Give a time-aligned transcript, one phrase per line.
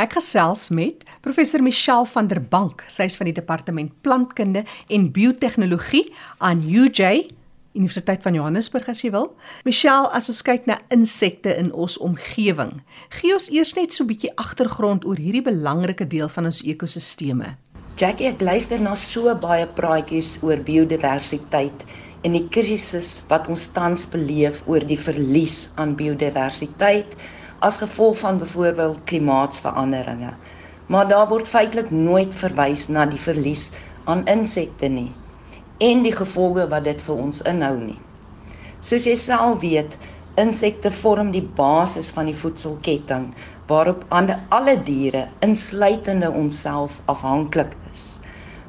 [0.00, 2.86] Ek gesels met professor Michelle van der Bank.
[2.88, 6.06] Sy is van die departement plantkunde en biotehnologie
[6.38, 7.26] aan UJ
[7.76, 9.28] Universiteit van Johannesburg as jy wil.
[9.68, 12.78] Michelle, as ons kyk na insekte in ons omgewing,
[13.18, 17.58] gee ons eers net so 'n bietjie agtergrond oor hierdie belangrike deel van ons ekosisteme.
[17.96, 21.84] Jackie, ek luister na so baie praatjies oor biodiversiteit
[22.24, 27.16] en die krisis wat ons tans beleef oor die verlies aan biodiversiteit
[27.60, 30.32] as gevolg van byvoorbeeld klimaatsveranderinge.
[30.86, 33.70] Maar daar word feitelik nooit verwys na die verlies
[34.04, 35.10] aan insekte nie
[35.80, 37.98] en die gevolge wat dit vir ons inhou nie.
[38.84, 39.96] Soos jy self weet,
[40.40, 43.30] insekte vorm die basis van die voedselketting
[43.70, 48.20] waarop alle diere, insluitende onsself, afhanklik is.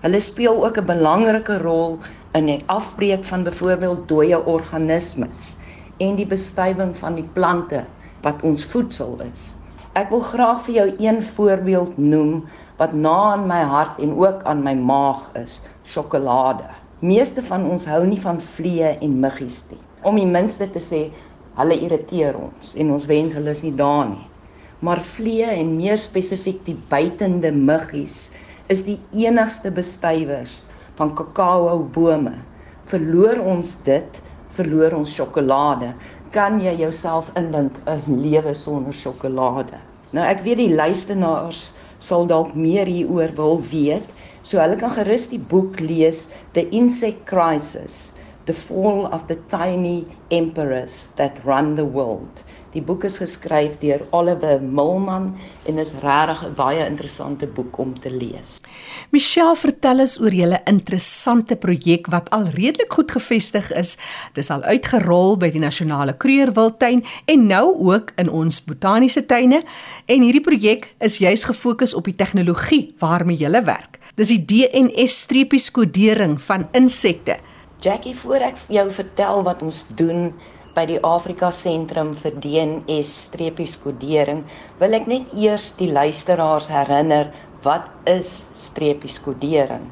[0.04, 2.00] Hulle speel ook 'n belangrike rol
[2.34, 5.58] in die afbreek van byvoorbeeld dooie organismes
[5.98, 7.86] en die bestuiving van die plante
[8.26, 9.58] wat ons voedsel is.
[10.00, 12.46] Ek wil graag vir jou een voorbeeld noem
[12.80, 16.68] wat na aan my hart en ook aan my maag is: sjokolade.
[17.02, 19.82] Meeste van ons hou nie van vliee en muggies nie.
[20.08, 21.02] Om die minste te sê,
[21.58, 24.28] hulle irriteer ons en ons wens hulle is nie daar nie.
[24.82, 28.32] Maar vliee en meer spesifiek die buitende muggies
[28.72, 30.62] is die enigste bestuivers
[30.98, 32.38] van kakaobome.
[32.90, 34.22] Verloor ons dit,
[34.58, 35.94] verloor ons sjokolade
[36.36, 39.80] kan jy jouself indink 'n lewe sonder sjokolade.
[40.12, 45.28] Nou ek weet die luisteraars sal dalk meer hieroor wil weet, so hulle kan gerus
[45.32, 48.14] die boek lees The Insect Crisis:
[48.46, 52.44] The Fall of the Tiny Emperors That Run the World.
[52.72, 55.34] Die boek is geskryf deur Oliver Milman
[55.68, 58.60] en is regtig 'n baie interessante boek om te lees.
[59.12, 63.98] Michelle, vertel ons oor julle interessante projek wat al redelik goed gevestig is.
[64.34, 69.64] Dis al uitgerol by die Nasionale Kreurwildtuin en nou ook in ons botaniese tuine
[70.06, 74.00] en hierdie projek is juis gefokus op die tegnologie waarmee julle werk.
[74.16, 77.38] Dis die DNS-streepies kodering van insekte.
[77.82, 80.28] Jackie, voor ek jou vertel wat ons doen,
[80.76, 84.44] by die Afrika Sentrum vir DNS-kodering,
[84.78, 87.34] wil ek net eers die luisteraars herinner
[87.66, 89.90] wat is streepieskodering.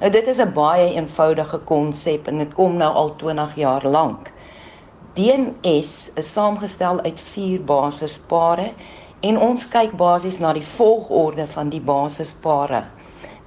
[0.00, 4.32] Nou dit is 'n baie eenvoudige konsep en dit kom nou al 20 jaar lank.
[5.14, 8.74] DNS is saamgestel uit 4 basispare
[9.20, 12.84] en ons kyk basies na die volgorde van die basispare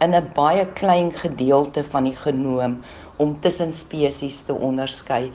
[0.04, 2.82] in 'n baie klein gedeelte van die genoom
[3.18, 5.32] om tussen spesies te onderskei.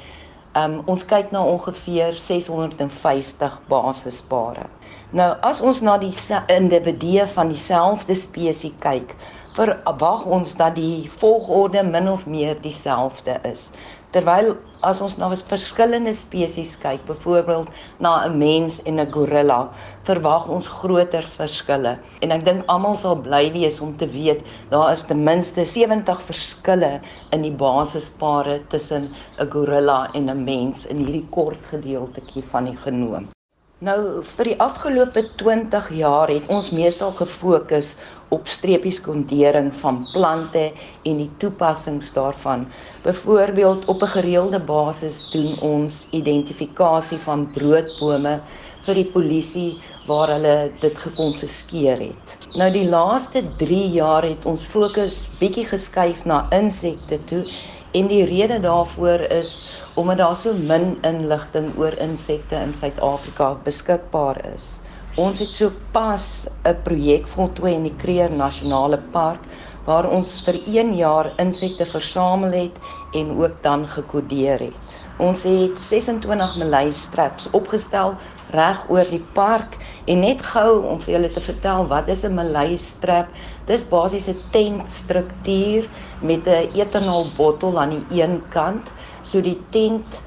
[0.59, 4.67] Um ons kyk na ongeveer 650 basispare.
[5.11, 6.13] Nou as ons na die
[6.53, 9.15] individue van dieselfde spesies kyk,
[9.59, 13.71] verwag ons dat die volgorde min of meer dieselfde is.
[14.11, 17.69] Terwyl as ons na verskillende spesies kyk, byvoorbeeld
[18.01, 19.71] na 'n mens en 'n gorilla,
[20.03, 21.99] verwag ons groter verskille.
[22.23, 26.23] En ek dink almal sal bly wees om te weet daar is ten minste 70
[26.23, 27.01] verskille
[27.33, 29.03] in die basispare tussen
[29.41, 33.38] 'n gorilla en 'n mens in hierdie kort gedeeltetjie van die genoom.
[33.79, 37.93] Nou vir die afgelope 20 jaar het ons meestal gefokus
[38.35, 40.65] op streepieskondering van plante
[41.07, 42.65] en die toepassings daarvan.
[43.05, 48.41] Byvoorbeeld op 'n gereelde basis doen ons identifikasie van broodbome
[48.85, 52.37] vir die polisie waar hulle dit gekonfiskeer het.
[52.55, 57.45] Nou die laaste 3 jaar het ons fokus bietjie geskuif na insekte toe
[57.93, 64.45] En die rede daarvoor is omdat daar so min inligting oor insekte in Suid-Afrika beskikbaar
[64.55, 64.81] is.
[65.19, 69.41] Ons het so pas 'n projek voltooi in die Kruger Nasionale Park
[69.89, 72.77] waar ons vir 1 jaar insekte versamel het
[73.17, 74.97] en ook dan gekodeer het.
[75.19, 78.13] Ons het 26 meleistraps opgestel
[78.53, 82.37] reg oor die park en net gou om vir julle te vertel wat is 'n
[82.37, 83.33] meleistrap?
[83.67, 85.89] Dis basies 'n tentstruktuur
[86.21, 90.21] met 'n etanolbottel aan die een kant, so die tent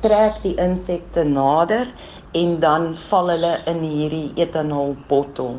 [0.00, 1.86] trek die insekte nader
[2.32, 5.58] en dan val hulle in hierdie etanolbottel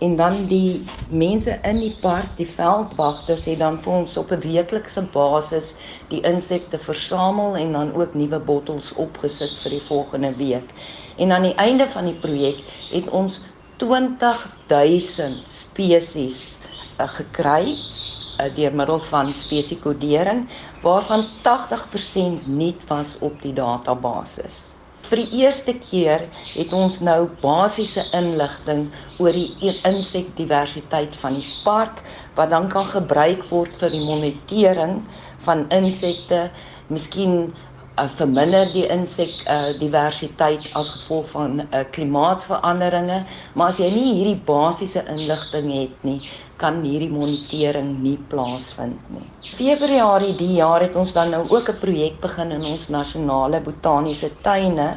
[0.00, 4.40] en dan die mense in die park, die veldwagters het dan vir ons op 'n
[4.40, 5.74] weeklikse basis
[6.08, 10.68] die insekte versamel en dan ook nuwe bottels opgesit vir die volgende week.
[11.16, 13.40] En aan die einde van die projek het ons
[13.76, 16.56] 20000 spesies
[16.98, 20.48] uh, gekry uh, deur middel van spesiekodering
[20.82, 24.79] waarvan 80% nuut was op die database
[25.10, 28.86] vir die eerste keer het ons nou basiese inligting
[29.18, 32.04] oor die insekdiversiteit van die park
[32.38, 35.00] wat dan kan gebruik word vir die monitering
[35.46, 36.48] van insekte,
[36.90, 37.50] miskien
[38.00, 43.24] uh, verminder die insek uh, diversiteit as gevolg van uh, klimaatsveranderinge,
[43.54, 46.20] maar as jy nie hierdie basiese inligting het nie,
[46.60, 49.26] kan hierdie monitering nie plaasvind nie.
[49.56, 54.30] Februarie die jaar het ons dan nou ook 'n projek begin in ons nasionale botaniese
[54.42, 54.96] tuine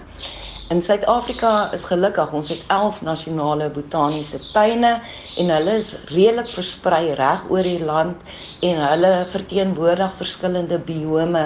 [0.74, 4.94] In Suid-Afrika is gelukkig ons het 11 nasionale botaniese tuine
[5.38, 8.24] en hulle is redelik versprei reg oor die land
[8.70, 11.44] en hulle verteenwoordig verskillende biome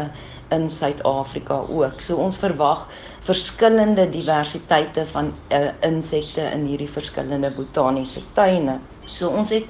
[0.49, 2.01] in Suid-Afrika ook.
[2.01, 2.87] So ons verwag
[3.27, 8.79] verskillende diversiteite van uh, insekte in hierdie verskillende botaniese tuine.
[9.05, 9.67] So ons het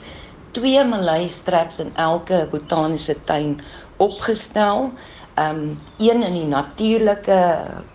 [0.58, 3.58] twee Malays traps in elke botaniese tuin
[3.98, 4.92] opgestel
[5.38, 7.42] um een in die natuurlike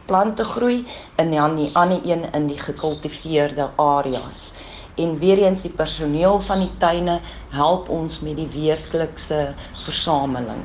[0.06, 0.84] plante groei
[1.18, 4.52] en dan die ander een in die gekultiveerde areas.
[4.94, 7.20] En weer eens die personeel van die tuine
[7.50, 10.62] help ons met die weeklikse versameling.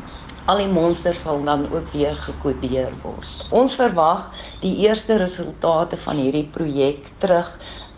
[0.48, 3.42] Al die monsters sal dan ook weer gekodeer word.
[3.52, 4.30] Ons verwag
[4.62, 7.50] die eerste resultate van hierdie projek terug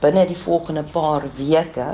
[0.02, 1.88] binne die volgende paar weke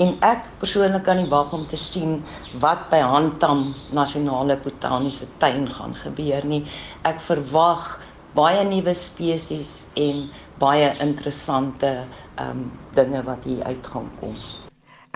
[0.00, 2.22] en ek persoonlik kan nie wag om te sien
[2.62, 6.62] wat by Handam Nasionale Botaniese Tuin gaan gebeur nie.
[7.04, 7.98] Ek verwag
[8.38, 10.28] baie nuwe spesies en
[10.62, 11.92] baie interessante
[12.38, 12.64] ehm um,
[12.96, 14.40] dinge wat hier uit gaan kom.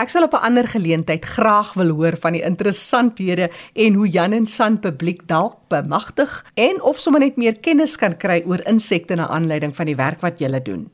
[0.02, 4.32] Ek sal op 'n ander geleentheid graag wil hoor van die interessanthede en hoe Jan
[4.32, 9.14] en San publiek dalk bemagtig en of sommer net meer kennis kan kry oor insekte
[9.14, 10.90] na aanleiding van die werk wat julle doen.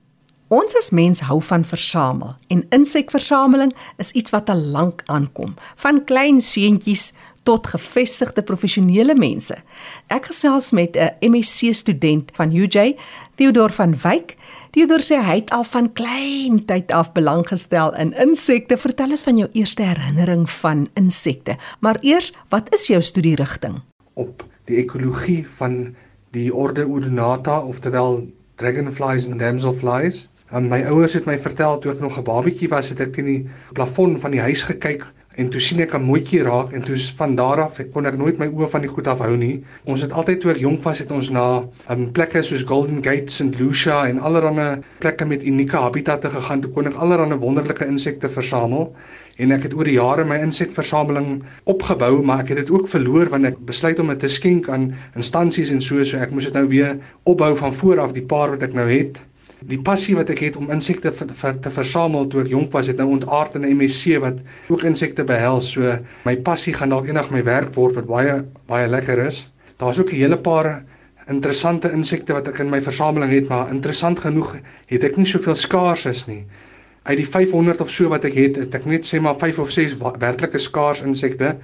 [0.48, 6.04] Ons as mens hou van versamel en insekversameling is iets wat al lank aankom, van
[6.04, 7.12] klein seentjies
[7.48, 9.56] tot gevestigde professionele mense.
[10.12, 12.96] Ek gesels met 'n MSc student van UJ,
[13.36, 14.36] Theodor van Wyk.
[14.70, 18.76] Theodor sê hy het al van klein tyd af belang gestel in insekte.
[18.76, 21.56] Vertel ons van jou eerste herinnering van insekte.
[21.80, 23.80] Maar eers, wat is jou studierigting?
[24.14, 25.94] Op die ekologie van
[26.30, 30.28] die orde Odonata, oftewel dragonflies en damselflies.
[30.52, 33.24] Um, my ouers het my vertel toe ek nog 'n babatjie was, het ek teen
[33.24, 35.04] die plafon van die huis gekyk
[35.38, 38.38] en toe sien ek 'n mooitjie raak en toe van daar af kon ek nooit
[38.38, 39.62] my oë van die goed afhou nie.
[39.84, 41.44] Ons het altyd toe ek jonk was het ons na
[41.94, 46.60] um, plekke soos Golden Gate, St Lucia en allerlei plekke met unieke habitatte gegaan.
[46.60, 48.92] Toe kon ek allerlei wonderlike insekte versamel
[49.38, 53.30] en ek het oor die jare my insekversameling opgebou, maar ek het dit ook verloor
[53.30, 56.58] wanneer ek besluit om dit te skenk aan instansies en so so ek moes dit
[56.58, 59.22] nou weer opbou van voor af die paar wat ek nou het.
[59.66, 63.00] Die passie wat ek het om insekte vir, te versamel toe ek jonk was, het
[63.00, 64.38] nou ontaard in 'n MSc wat
[64.70, 65.72] ook insekte behels.
[65.72, 69.50] So my passie gaan dalk eendag my werk word wat baie baie lekker is.
[69.78, 70.84] Daar's ook 'n hele paar
[71.28, 74.56] interessante insekte wat ek in my versameling het, maar interessant genoeg
[74.86, 76.44] het ek nie soveel skaars is nie.
[77.02, 79.70] Uit die 500 of so wat ek het, het ek net sê maar 5 of
[79.70, 81.56] 6 werklike skaars insekte,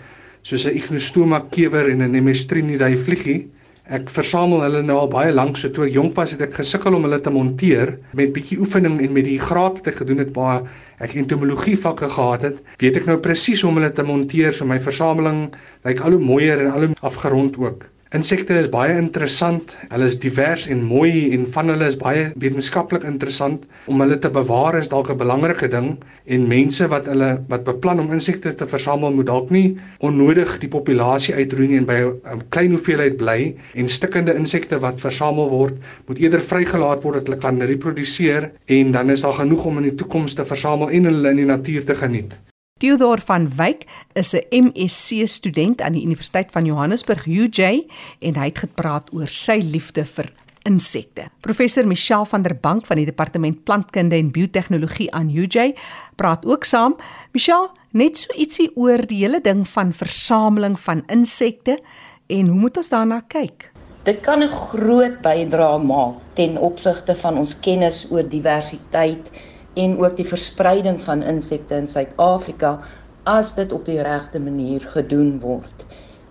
[0.42, 3.50] soos 'n Ignostomma kewer en 'n Nemestrinidai vliegie.
[3.84, 6.94] Ek versamel hulle nou al baie lank, so toe ek jonk was het ek gesukkel
[6.96, 10.30] om hulle te monteer met bietjie oefening en met die graad wat ek gedoen het
[10.38, 10.64] waar
[11.04, 14.64] ek entomologie vakke gehad het, weet ek nou presies hoe om hulle te monteer so
[14.64, 17.84] my versameling lyk like, al hoe mooier en al hoe afgerond ook.
[18.14, 19.72] Insekte is baie interessant.
[19.90, 23.64] Hulle is divers en mooi en van hulle is baie wetenskaplik interessant.
[23.90, 25.88] Om hulle te bewaar is dalk 'n belangrike ding
[26.36, 29.64] en mense wat hulle wat beplan om insekte te versamel moet dalk nie
[30.10, 31.98] onnodig die populasie uitroei nie en by
[32.36, 33.38] 'n klein hoeveelheid bly
[33.74, 38.92] en stikkende insekte wat versamel word moet eerder vrygelaat word dat hulle kan reproduseer en
[38.92, 41.84] dan is daar genoeg om in die toekoms te versamel en hulle in die natuur
[41.84, 42.38] te geniet.
[42.84, 47.86] Theodor van Wyk is 'n MSc student aan die Universiteit van Johannesburg UJ
[48.18, 50.32] en hy het gepraat oor sy liefde vir
[50.62, 51.30] insekte.
[51.40, 55.74] Professor Michelle van der Bank van die Departement Plantkunde en Biotehnologie aan UJ
[56.16, 56.96] praat ook saam.
[57.32, 61.78] Michelle, net so ietsie oor die hele ding van versameling van insekte
[62.26, 63.72] en hoe moet ons daarna kyk?
[64.02, 69.30] Dit kan 'n groot bydrae maak ten opsigte van ons kennis oor diversiteit
[69.74, 72.78] en ook die verspreiding van insekte in Suid-Afrika
[73.24, 75.84] as dit op die regte manier gedoen word.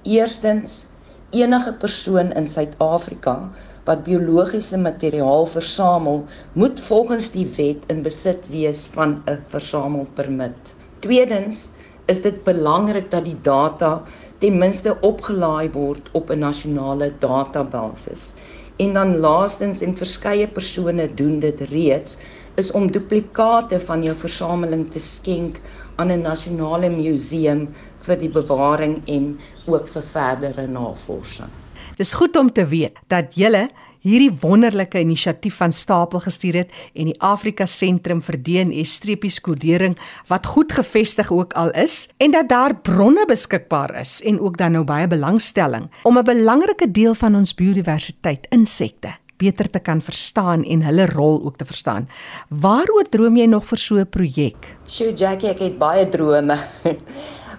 [0.04, 0.86] Eerstens,
[1.30, 3.50] enige persoon in Suid-Afrika
[3.84, 6.24] wat biologiese materiaal versamel,
[6.54, 10.76] moet volgens die wet in besit wees van 'n versamelpermit.
[11.00, 11.68] Tweedens,
[12.06, 14.04] is dit belangrik dat die data
[14.44, 18.34] ten minste opgelaai word op 'n nasionale database.
[18.78, 22.18] En dan laastens en verskeie persone doen dit reeds
[22.56, 25.60] is om duplikate van jou versameling te skenk
[25.96, 27.68] aan 'n nasionale museum
[28.00, 31.50] vir die bewaring en ook vir verdere navorsing.
[31.96, 33.70] Dis goed om te weet dat julle
[34.04, 39.96] hierdie wonderlike inisiatief van stapel gestuur het en die Afrika Sentrum vir DNS-streepies kodering
[40.28, 44.76] wat goed gevestig ook al is en dat daar bronne beskikbaar is en ook dan
[44.76, 50.64] nou baie belangstelling om 'n belangrike deel van ons biodiversiteit insekte beter te kan verstaan
[50.64, 52.08] en hulle rol ook te verstaan.
[52.50, 54.78] Waaroor droom jy nog vir so 'n projek?
[54.88, 56.58] Sjoe Jackie, ek het baie drome.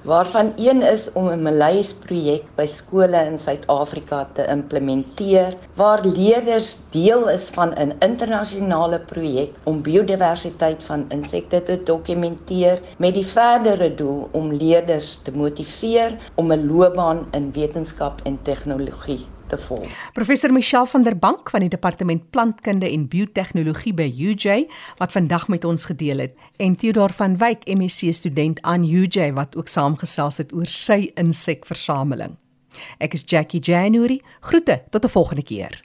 [0.04, 6.78] waarvan een is om 'n Malays projek by skole in Suid-Afrika te implementeer waar leerders
[6.90, 13.95] deel is van 'n internasionale projek om biodiversiteit van insekte te dokumenteer met die verdere
[13.95, 19.89] doel om leerders te motiveer om 'n loopbaan in wetenskap en tegnologie te volg.
[20.13, 25.49] Professor Michelle van der Bank van die Departement Plantkunde en Biotehnologie by UJ wat vandag
[25.49, 30.37] met ons gedeel het en Theodor van Wyk MSc student aan UJ wat ook saamgesels
[30.37, 32.39] het oor sy insekversameling.
[32.99, 34.21] Ek is Jackie January.
[34.41, 35.85] Groete tot 'n volgende keer.